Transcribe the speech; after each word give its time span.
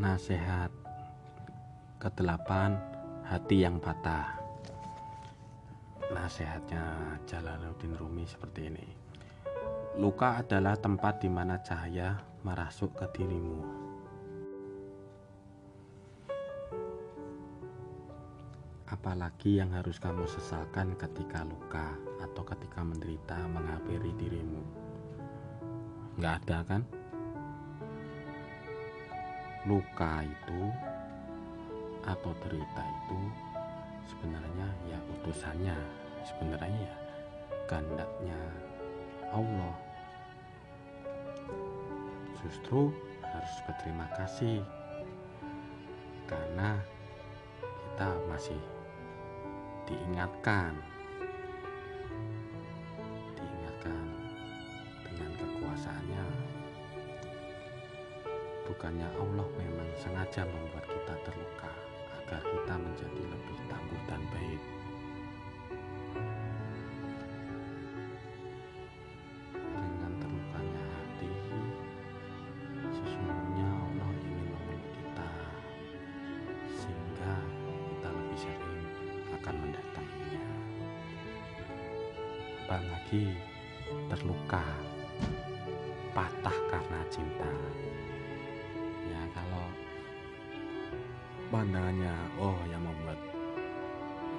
Nasihat 0.00 0.72
kedelapan 2.00 2.72
hati 3.20 3.68
yang 3.68 3.76
patah. 3.76 4.32
Nasihatnya 6.08 7.20
Jalaluddin 7.28 7.92
Rumi 8.00 8.24
seperti 8.24 8.72
ini. 8.72 8.88
Luka 10.00 10.40
adalah 10.40 10.80
tempat 10.80 11.20
di 11.20 11.28
mana 11.28 11.60
cahaya 11.60 12.16
merasuk 12.48 12.96
ke 12.96 13.12
dirimu. 13.12 13.60
Apalagi 18.88 19.60
yang 19.60 19.76
harus 19.76 20.00
kamu 20.00 20.24
sesalkan 20.24 20.96
ketika 20.96 21.44
luka 21.44 21.92
atau 22.24 22.40
ketika 22.48 22.80
menderita 22.80 23.36
menghampiri 23.52 24.16
dirimu. 24.16 24.64
Nggak 26.16 26.34
ada 26.48 26.58
kan? 26.64 26.99
Luka 29.68 30.24
itu 30.24 30.60
atau 32.00 32.32
derita 32.40 32.82
itu 32.84 33.20
sebenarnya 34.08 34.68
ya 34.88 34.98
utusannya 35.20 35.76
sebenarnya 36.24 36.80
ya 36.88 36.96
kehendaknya 37.68 38.40
Allah. 39.30 39.74
Justru 42.40 42.90
harus 43.20 43.54
berterima 43.68 44.08
kasih 44.16 44.64
karena 46.26 46.80
kita 47.60 48.10
masih 48.26 48.60
diingatkan 49.86 50.74
bukannya 58.80 59.12
Allah 59.12 59.44
memang 59.60 59.92
sengaja 60.00 60.40
membuat 60.48 60.88
kita 60.88 61.12
terluka 61.28 61.68
agar 62.16 62.40
kita 62.40 62.74
menjadi 62.80 63.22
lebih 63.28 63.58
tangguh 63.68 64.02
dan 64.08 64.22
baik. 64.32 64.62
Dengan 69.52 70.12
terlukanya 70.16 70.84
hati, 70.96 71.28
sesungguhnya 72.88 73.68
Allah 73.68 74.10
ingin 74.16 74.48
memeluk 74.48 74.84
kita, 74.96 75.32
sehingga 76.80 77.32
kita 77.84 78.08
lebih 78.16 78.38
sering 78.40 78.80
akan 79.36 79.54
mendatanginya. 79.60 80.44
Apalagi 82.64 83.24
terluka, 84.08 84.64
patah 86.16 86.58
karena 86.72 87.00
cinta 87.12 87.52
pandangannya 91.50 92.14
oh 92.38 92.54
yang 92.70 92.78
membuat 92.78 93.18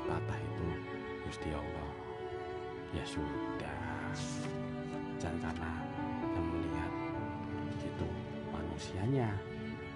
patah 0.08 0.40
itu 0.40 0.68
Gusti 1.28 1.52
Allah. 1.52 1.92
Ya 2.96 3.04
sudah. 3.04 4.16
Jangan 5.20 5.52
karena 5.52 5.72
yang 6.24 6.48
melihat 6.56 6.92
itu 7.84 8.08
manusianya 8.48 9.30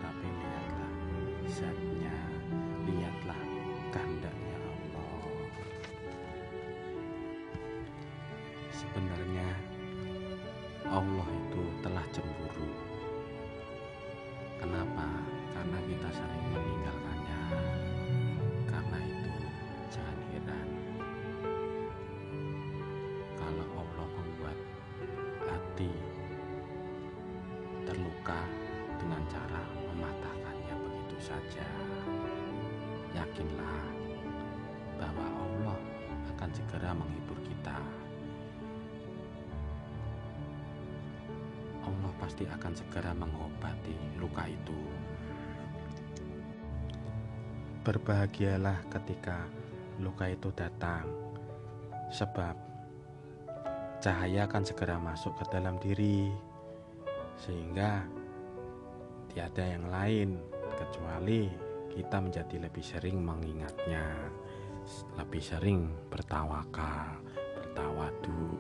tapi 0.04 0.28
lihatlah 0.28 0.94
zatnya. 1.48 2.16
Lihatlah 2.84 3.42
kehendaknya 3.96 4.58
Allah. 4.60 5.16
Sebenarnya 8.76 9.48
Allah 10.92 11.28
itu 11.32 11.64
telah 11.80 12.06
cemburu. 12.12 12.72
Kenapa? 14.60 15.08
Karena 15.56 15.80
kita 15.88 16.10
sering 16.12 16.45
cara 29.30 29.62
mematahkannya 29.92 30.76
begitu 30.86 31.18
saja. 31.32 31.68
Yakinlah 33.16 33.84
bahwa 35.00 35.28
Allah 35.28 35.80
akan 36.36 36.50
segera 36.52 36.92
menghibur 36.92 37.40
kita. 37.46 37.78
Allah 41.86 42.12
pasti 42.18 42.44
akan 42.50 42.74
segera 42.74 43.12
mengobati 43.14 43.96
luka 44.18 44.50
itu. 44.50 44.82
Berbahagialah 47.86 48.82
ketika 48.90 49.46
luka 50.02 50.26
itu 50.28 50.50
datang, 50.58 51.06
sebab 52.10 52.58
cahaya 54.02 54.50
akan 54.50 54.64
segera 54.66 54.98
masuk 54.98 55.38
ke 55.38 55.46
dalam 55.54 55.78
diri, 55.78 56.34
sehingga 57.38 58.04
tiada 59.36 59.68
yang 59.68 59.92
lain 59.92 60.40
kecuali 60.80 61.52
kita 61.92 62.24
menjadi 62.24 62.56
lebih 62.56 62.80
sering 62.80 63.20
mengingatnya, 63.20 64.32
lebih 65.20 65.44
sering 65.44 65.92
bertawakal, 66.08 67.20
bertawadu, 67.60 68.56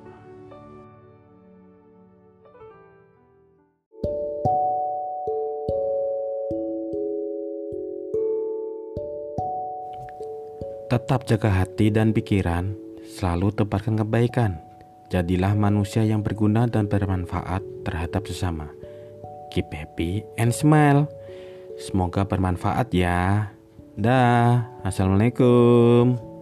Tetap 10.86 11.26
jaga 11.26 11.50
hati 11.66 11.90
dan 11.90 12.14
pikiran, 12.14 12.78
selalu 13.18 13.52
tebarkan 13.58 14.06
kebaikan. 14.06 14.62
Jadilah 15.10 15.58
manusia 15.58 16.06
yang 16.06 16.22
berguna 16.22 16.70
dan 16.70 16.86
bermanfaat 16.86 17.66
terhadap 17.84 18.30
sesama. 18.30 18.70
Keep 19.56 19.72
happy 19.72 20.28
and 20.36 20.52
smile. 20.52 21.08
Semoga 21.80 22.28
bermanfaat 22.28 22.92
ya. 22.92 23.56
Dah, 23.96 24.68
assalamualaikum. 24.84 26.35